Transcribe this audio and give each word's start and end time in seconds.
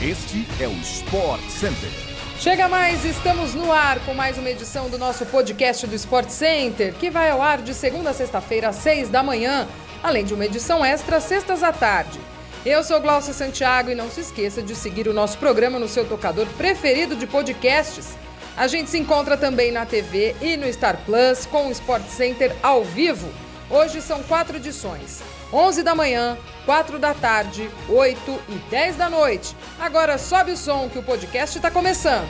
Este 0.00 0.46
é 0.60 0.68
o 0.68 0.72
Sport 0.74 1.42
Center. 1.48 1.90
Chega 2.38 2.68
mais, 2.68 3.04
estamos 3.04 3.52
no 3.56 3.72
ar 3.72 3.98
com 4.04 4.14
mais 4.14 4.38
uma 4.38 4.48
edição 4.48 4.88
do 4.88 4.96
nosso 4.96 5.26
podcast 5.26 5.84
do 5.88 5.94
Sport 5.96 6.28
Center, 6.28 6.94
que 6.94 7.10
vai 7.10 7.30
ao 7.30 7.42
ar 7.42 7.60
de 7.60 7.74
segunda 7.74 8.10
a 8.10 8.14
sexta-feira 8.14 8.68
às 8.68 8.76
seis 8.76 9.08
da 9.08 9.24
manhã, 9.24 9.66
além 10.00 10.24
de 10.24 10.32
uma 10.34 10.46
edição 10.46 10.84
extra 10.84 11.18
sextas 11.18 11.64
à 11.64 11.72
tarde. 11.72 12.20
Eu 12.64 12.84
sou 12.84 13.00
Glaucia 13.00 13.34
Santiago 13.34 13.90
e 13.90 13.96
não 13.96 14.08
se 14.08 14.20
esqueça 14.20 14.62
de 14.62 14.76
seguir 14.76 15.08
o 15.08 15.12
nosso 15.12 15.36
programa 15.36 15.80
no 15.80 15.88
seu 15.88 16.04
tocador 16.04 16.46
preferido 16.56 17.16
de 17.16 17.26
podcasts. 17.26 18.16
A 18.56 18.68
gente 18.68 18.90
se 18.90 18.98
encontra 18.98 19.36
também 19.36 19.72
na 19.72 19.84
TV 19.84 20.36
e 20.40 20.56
no 20.56 20.72
Star 20.72 20.96
Plus 21.04 21.44
com 21.44 21.66
o 21.66 21.72
Sport 21.72 22.06
Center 22.06 22.54
ao 22.62 22.84
vivo. 22.84 23.28
Hoje 23.70 24.00
são 24.00 24.22
quatro 24.22 24.56
edições. 24.56 25.22
11 25.52 25.82
da 25.82 25.94
manhã, 25.94 26.38
4 26.64 26.98
da 26.98 27.12
tarde, 27.12 27.68
8 27.86 28.40
e 28.48 28.54
10 28.70 28.96
da 28.96 29.10
noite. 29.10 29.54
Agora 29.78 30.16
sobe 30.16 30.52
o 30.52 30.56
som 30.56 30.88
que 30.88 30.98
o 30.98 31.02
podcast 31.02 31.58
está 31.58 31.70
começando. 31.70 32.28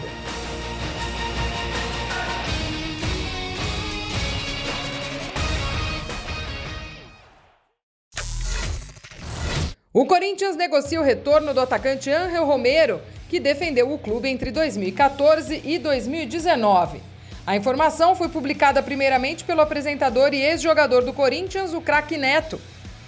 O 9.92 10.06
Corinthians 10.06 10.56
negocia 10.56 11.00
o 11.00 11.04
retorno 11.04 11.54
do 11.54 11.60
atacante 11.60 12.10
Angel 12.10 12.44
Romero, 12.44 13.00
que 13.28 13.38
defendeu 13.38 13.92
o 13.92 13.98
clube 13.98 14.28
entre 14.28 14.50
2014 14.50 15.62
e 15.64 15.78
2019. 15.78 17.00
A 17.48 17.56
informação 17.56 18.14
foi 18.14 18.28
publicada 18.28 18.82
primeiramente 18.82 19.42
pelo 19.42 19.62
apresentador 19.62 20.34
e 20.34 20.36
ex-jogador 20.36 21.02
do 21.02 21.14
Corinthians, 21.14 21.72
o 21.72 21.80
craque 21.80 22.18
Neto. 22.18 22.60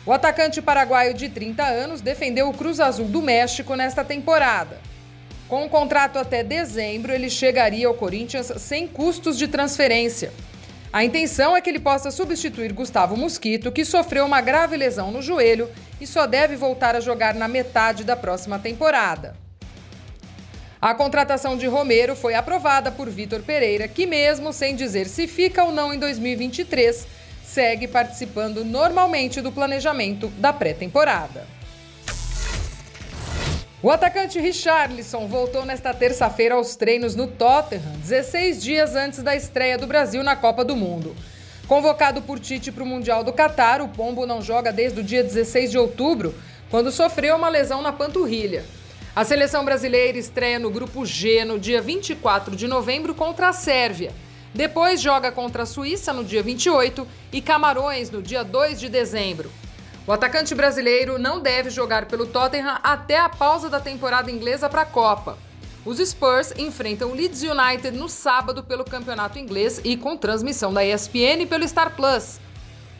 O 0.06 0.14
atacante 0.14 0.62
paraguaio 0.62 1.12
de 1.12 1.28
30 1.28 1.62
anos 1.62 2.00
defendeu 2.00 2.48
o 2.48 2.54
Cruz 2.54 2.80
Azul 2.80 3.04
do 3.04 3.20
México 3.20 3.74
nesta 3.74 4.02
temporada. 4.02 4.78
Com 5.46 5.64
um 5.64 5.68
contrato 5.68 6.18
até 6.18 6.42
dezembro, 6.42 7.12
ele 7.12 7.28
chegaria 7.28 7.86
ao 7.86 7.92
Corinthians 7.92 8.50
sem 8.56 8.88
custos 8.88 9.36
de 9.36 9.46
transferência. 9.46 10.32
A 10.90 11.04
intenção 11.04 11.54
é 11.54 11.60
que 11.60 11.68
ele 11.68 11.78
possa 11.78 12.10
substituir 12.10 12.72
Gustavo 12.72 13.18
Mosquito, 13.18 13.70
que 13.70 13.84
sofreu 13.84 14.24
uma 14.24 14.40
grave 14.40 14.74
lesão 14.74 15.10
no 15.10 15.20
joelho 15.20 15.68
e 16.00 16.06
só 16.06 16.26
deve 16.26 16.56
voltar 16.56 16.96
a 16.96 17.00
jogar 17.00 17.34
na 17.34 17.46
metade 17.46 18.04
da 18.04 18.16
próxima 18.16 18.58
temporada. 18.58 19.36
A 20.82 20.94
contratação 20.94 21.58
de 21.58 21.66
Romero 21.66 22.16
foi 22.16 22.34
aprovada 22.34 22.90
por 22.90 23.10
Vitor 23.10 23.42
Pereira, 23.42 23.86
que, 23.86 24.06
mesmo 24.06 24.50
sem 24.50 24.74
dizer 24.74 25.06
se 25.06 25.28
fica 25.28 25.62
ou 25.62 25.70
não 25.70 25.92
em 25.92 25.98
2023, 25.98 27.06
segue 27.44 27.86
participando 27.86 28.64
normalmente 28.64 29.42
do 29.42 29.52
planejamento 29.52 30.28
da 30.38 30.54
pré-temporada. 30.54 31.46
O 33.82 33.90
atacante 33.90 34.40
Richarlison 34.40 35.26
voltou 35.26 35.66
nesta 35.66 35.92
terça-feira 35.92 36.54
aos 36.54 36.74
treinos 36.76 37.14
no 37.14 37.26
Tottenham, 37.26 37.98
16 37.98 38.62
dias 38.62 38.94
antes 38.96 39.22
da 39.22 39.36
estreia 39.36 39.76
do 39.76 39.86
Brasil 39.86 40.22
na 40.22 40.34
Copa 40.34 40.64
do 40.64 40.74
Mundo. 40.74 41.14
Convocado 41.68 42.22
por 42.22 42.40
Tite 42.40 42.72
para 42.72 42.84
o 42.84 42.86
Mundial 42.86 43.22
do 43.22 43.34
Catar, 43.34 43.82
o 43.82 43.88
Pombo 43.88 44.24
não 44.24 44.40
joga 44.40 44.72
desde 44.72 45.00
o 45.00 45.04
dia 45.04 45.22
16 45.22 45.70
de 45.70 45.78
outubro, 45.78 46.34
quando 46.70 46.90
sofreu 46.90 47.36
uma 47.36 47.50
lesão 47.50 47.82
na 47.82 47.92
panturrilha. 47.92 48.64
A 49.14 49.24
seleção 49.24 49.64
brasileira 49.64 50.16
estreia 50.16 50.56
no 50.56 50.70
Grupo 50.70 51.04
G 51.04 51.44
no 51.44 51.58
dia 51.58 51.82
24 51.82 52.54
de 52.54 52.68
novembro 52.68 53.12
contra 53.12 53.48
a 53.48 53.52
Sérvia. 53.52 54.12
Depois 54.54 55.02
joga 55.02 55.32
contra 55.32 55.64
a 55.64 55.66
Suíça 55.66 56.12
no 56.12 56.24
dia 56.24 56.44
28 56.44 57.06
e 57.32 57.40
Camarões 57.40 58.08
no 58.08 58.22
dia 58.22 58.44
2 58.44 58.78
de 58.78 58.88
dezembro. 58.88 59.50
O 60.06 60.12
atacante 60.12 60.54
brasileiro 60.54 61.18
não 61.18 61.40
deve 61.40 61.70
jogar 61.70 62.06
pelo 62.06 62.24
Tottenham 62.24 62.78
até 62.84 63.18
a 63.18 63.28
pausa 63.28 63.68
da 63.68 63.80
temporada 63.80 64.30
inglesa 64.30 64.68
para 64.68 64.82
a 64.82 64.86
Copa. 64.86 65.36
Os 65.84 65.98
Spurs 65.98 66.52
enfrentam 66.56 67.10
o 67.10 67.14
Leeds 67.14 67.42
United 67.42 67.90
no 67.96 68.08
sábado 68.08 68.62
pelo 68.62 68.84
Campeonato 68.84 69.40
Inglês 69.40 69.80
e 69.82 69.96
com 69.96 70.16
transmissão 70.16 70.72
da 70.72 70.84
ESPN 70.84 71.46
pelo 71.48 71.66
Star 71.66 71.96
Plus. 71.96 72.38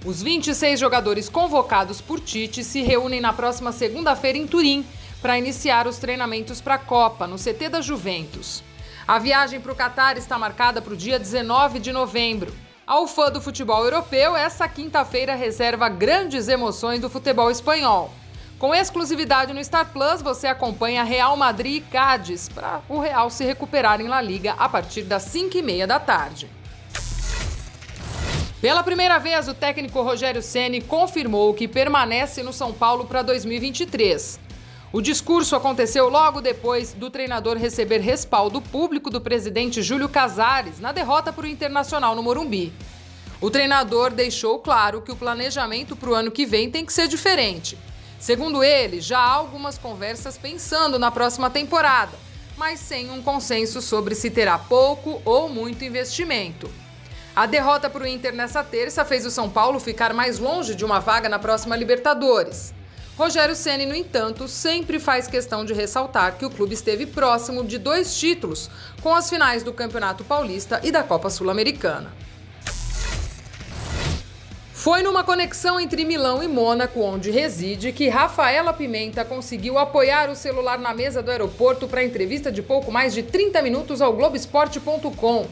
Os 0.05 0.21
26 0.23 0.81
jogadores 0.81 1.29
convocados 1.29 2.01
por 2.01 2.19
Tite 2.19 2.65
se 2.65 2.83
reúnem 2.83 3.21
na 3.21 3.33
próxima 3.33 3.71
segunda-feira 3.71 4.39
em 4.39 4.47
Turim 4.47 4.85
para 5.21 5.39
iniciar 5.39 5.87
os 5.87 5.99
treinamentos 5.99 6.61
para 6.61 6.75
a 6.75 6.79
Copa 6.79 7.27
no 7.27 7.37
CT 7.37 7.69
da 7.69 7.81
Juventus. 7.81 8.63
A 9.07 9.19
viagem 9.19 9.61
para 9.61 9.73
o 9.73 9.77
Catar 9.77 10.17
está 10.17 10.39
marcada 10.39 10.81
para 10.81 10.95
o 10.95 10.97
dia 10.97 11.19
19 11.19 11.79
de 11.79 11.93
novembro. 11.93 12.55
Ao 12.87 13.07
fã 13.07 13.31
do 13.31 13.41
futebol 13.41 13.85
europeu, 13.85 14.37
essa 14.37 14.69
quinta-feira 14.69 15.35
reserva 15.35 15.89
grandes 15.89 16.49
emoções 16.49 17.01
do 17.01 17.11
futebol 17.11 17.51
espanhol. 17.51 18.13
Com 18.59 18.75
exclusividade 18.75 19.55
no 19.55 19.65
Star 19.65 19.91
Plus, 19.93 20.21
você 20.21 20.47
acompanha 20.47 21.03
Real 21.03 21.37
Madrid 21.37 21.77
e 21.77 21.81
Cádiz 21.81 22.49
para 22.49 22.83
o 22.89 23.01
Real 23.01 23.31
se 23.31 23.45
recuperar 23.45 24.01
em 24.01 24.09
La 24.09 24.21
Liga 24.21 24.55
a 24.59 24.69
partir 24.69 25.03
das 25.03 25.25
5h30 25.25 25.87
da 25.87 25.99
tarde. 25.99 26.49
Pela 28.61 28.83
primeira 28.83 29.19
vez, 29.19 29.49
o 29.49 29.55
técnico 29.55 30.03
Rogério 30.03 30.43
Ceni 30.43 30.83
confirmou 30.83 31.55
que 31.55 31.67
permanece 31.67 32.43
no 32.43 32.53
São 32.53 32.73
Paulo 32.73 33.07
para 33.07 33.23
2023. 33.23 34.39
O 34.93 35.01
discurso 35.01 35.55
aconteceu 35.55 36.09
logo 36.09 36.41
depois 36.41 36.93
do 36.93 37.11
treinador 37.11 37.57
receber 37.57 37.99
respaldo 37.99 38.61
público 38.61 39.09
do 39.09 39.21
presidente 39.21 39.83
Júlio 39.83 40.09
Casares 40.09 40.81
na 40.81 40.91
derrota 40.91 41.33
para 41.33 41.45
o 41.45 41.49
Internacional 41.49 42.17
no 42.17 42.25
Morumbi. 42.25 42.73
O 43.41 43.49
treinador 43.51 44.11
deixou 44.11 44.59
claro 44.59 45.01
que 45.01 45.13
o 45.13 45.17
planejamento 45.17 45.95
para 45.95 46.11
o 46.11 46.15
ano 46.15 46.33
que 46.33 46.45
vem 46.45 46.69
tem 46.69 46.85
que 46.85 46.93
ser 46.93 47.07
diferente. 47.07 47.79
Segundo 48.19 48.65
ele, 48.65 49.01
já 49.01 49.21
há 49.21 49.31
algumas 49.31 49.79
conversas 49.79 50.37
pensando 50.37 50.99
na 50.99 51.13
próxima 51.13 51.49
temporada, 51.49 52.19
mas 52.57 52.81
sem 52.81 53.13
um 53.13 53.23
consenso 53.23 53.81
sobre 53.81 54.17
se 54.17 54.29
terá 54.29 54.59
pouco 54.59 55.23
ou 55.25 55.49
muito 55.49 55.85
investimento. 55.85 56.69
A 57.35 57.47
derrota 57.47 57.89
para 57.89 58.03
o 58.03 58.07
Inter 58.09 58.35
nessa 58.35 58.65
terça 58.65 59.05
fez 59.05 59.25
o 59.25 59.31
São 59.31 59.49
Paulo 59.49 59.79
ficar 59.79 60.13
mais 60.13 60.41
longe 60.41 60.75
de 60.75 60.85
uma 60.85 60.99
vaga 60.99 61.29
na 61.29 61.39
próxima 61.39 61.77
Libertadores. 61.77 62.75
Rogério 63.21 63.55
Ceni, 63.55 63.85
no 63.85 63.95
entanto, 63.95 64.49
sempre 64.49 64.99
faz 64.99 65.27
questão 65.27 65.63
de 65.63 65.75
ressaltar 65.75 66.39
que 66.39 66.47
o 66.47 66.49
clube 66.49 66.73
esteve 66.73 67.05
próximo 67.05 67.63
de 67.63 67.77
dois 67.77 68.19
títulos, 68.19 68.71
com 69.03 69.15
as 69.15 69.29
finais 69.29 69.63
do 69.63 69.75
Campeonato 69.75 70.25
Paulista 70.25 70.81
e 70.83 70.91
da 70.91 71.03
Copa 71.03 71.29
Sul-Americana. 71.29 72.11
Foi 74.73 75.03
numa 75.03 75.23
conexão 75.23 75.79
entre 75.79 76.03
Milão 76.03 76.43
e 76.43 76.49
Mônaco, 76.49 77.03
onde 77.03 77.31
reside, 77.31 77.93
que 77.93 78.09
Rafaela 78.09 78.73
Pimenta 78.73 79.23
conseguiu 79.23 79.79
apoiar 79.79 80.31
o 80.31 80.35
celular 80.35 80.79
na 80.79 80.95
mesa 80.95 81.23
do 81.23 81.31
aeroporto 81.31 81.87
para 81.87 82.03
entrevista 82.03 82.51
de 82.51 82.63
pouco 82.63 82.91
mais 82.91 83.13
de 83.13 83.23
30 83.23 83.61
minutos 83.61 84.01
ao 84.01 84.15
Globoesporte.com. 84.15 85.47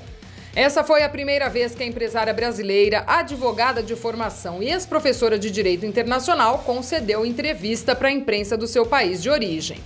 Essa 0.55 0.83
foi 0.83 1.03
a 1.03 1.09
primeira 1.09 1.49
vez 1.49 1.75
que 1.75 1.83
a 1.83 1.87
empresária 1.87 2.33
brasileira, 2.33 3.05
advogada 3.07 3.83
de 3.83 3.95
formação 3.95 4.63
e 4.63 4.71
ex-professora 4.71 5.39
de 5.39 5.51
Direito 5.51 5.87
Internacional 5.87 6.61
concedeu 6.61 7.25
entrevista 7.25 7.95
para 7.95 8.09
a 8.09 8.13
imprensa 8.13 8.57
do 8.57 8.67
seu 8.67 8.87
país 8.87 9.23
de 9.23 9.31
origem. 9.31 9.79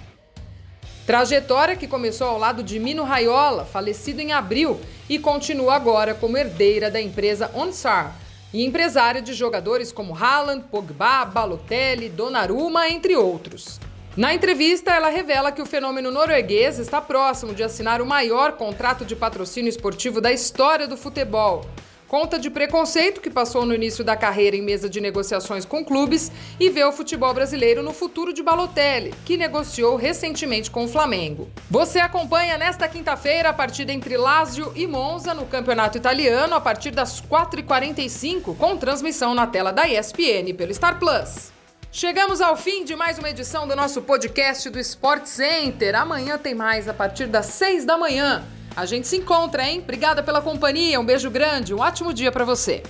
Trajetória 1.05 1.77
que 1.77 1.89
começou 1.89 2.29
ao 2.29 2.39
lado 2.39 2.63
de 2.63 2.79
Mino 2.79 3.03
Raiola, 3.03 3.65
falecido 3.65 4.21
em 4.21 4.33
abril, 4.33 4.81
e 5.09 5.19
continua 5.19 5.75
agora 5.75 6.15
como 6.15 6.39
herdeira 6.39 6.91
da 6.91 7.01
empresa 7.01 7.51
Onsar 7.55 8.17
e 8.53 8.65
empresária 8.65 9.21
de 9.21 9.35
jogadores 9.35 9.91
como 9.91 10.15
Haaland, 10.17 10.65
Pogba, 10.71 11.25
Balotelli, 11.25 12.09
Donnarumma, 12.09 12.89
entre 12.89 13.17
outros. 13.17 13.81
Na 14.15 14.35
entrevista, 14.35 14.91
ela 14.91 15.09
revela 15.09 15.51
que 15.51 15.63
o 15.63 15.67
fenômeno 15.67 16.11
norueguês 16.11 16.79
está 16.79 17.01
próximo 17.01 17.55
de 17.55 17.63
assinar 17.63 18.03
o 18.03 18.07
maior 18.07 18.53
contrato 18.53 19.07
de 19.07 19.17
patrocínio 19.17 19.71
esportivo 19.71 20.21
da 20.21 20.31
história 20.31 20.87
do 20.87 20.99
futebol. 20.99 21.65
Conta 22.07 22.39
de 22.39 22.51
preconceito 22.51 23.23
que 23.23 23.31
passou 23.31 23.65
no 23.65 23.75
início 23.75 24.05
da 24.05 24.15
carreira 24.15 24.55
em 24.55 24.61
mesa 24.61 24.87
de 24.87 25.01
negociações 25.01 25.65
com 25.65 25.83
clubes 25.83 26.31
e 26.61 26.69
vê 26.69 26.85
o 26.85 26.93
futebol 26.93 27.33
brasileiro 27.33 27.83
no 27.83 27.95
futuro 27.95 28.35
de 28.35 28.43
Balotelli, 28.43 29.15
que 29.25 29.39
negociou 29.39 29.97
recentemente 29.97 30.71
com 30.71 30.85
o 30.85 30.89
Flamengo. 30.89 31.49
Você 31.71 31.99
acompanha 31.99 32.59
nesta 32.59 32.87
quinta-feira 32.87 33.49
a 33.49 33.55
partida 33.55 33.95
entre 33.95 34.19
Lazio 34.19 34.73
e 34.77 34.87
Monza 34.87 35.33
no 35.33 35.47
Campeonato 35.47 35.97
Italiano 35.97 36.55
a 36.55 36.61
partir 36.61 36.91
das 36.91 37.23
4h45, 37.23 38.59
com 38.59 38.77
transmissão 38.77 39.35
na 39.35 39.47
tela 39.47 39.73
da 39.73 39.89
ESPN 39.89 40.53
pelo 40.55 40.75
Star 40.75 40.99
Plus. 40.99 41.51
Chegamos 41.95 42.41
ao 42.41 42.57
fim 42.57 42.87
de 42.87 42.97
mais 42.97 43.19
uma 43.19 43.29
edição 43.29 43.69
do 43.69 43.77
nosso 43.77 44.01
podcast 44.01 44.71
do 44.71 44.79
Sport 44.79 45.27
Center. 45.27 45.95
Amanhã 45.95 46.39
tem 46.39 46.55
mais 46.55 46.89
a 46.89 46.95
partir 46.95 47.27
das 47.27 47.45
seis 47.45 47.85
da 47.85 47.99
manhã. 47.99 48.43
A 48.75 48.87
gente 48.87 49.07
se 49.07 49.19
encontra, 49.19 49.63
hein? 49.63 49.81
Obrigada 49.81 50.23
pela 50.23 50.41
companhia, 50.41 50.99
um 50.99 51.05
beijo 51.05 51.31
grande, 51.31 51.75
um 51.75 51.81
ótimo 51.81 52.15
dia 52.15 52.33
para 52.33 52.47
você. 52.47 52.83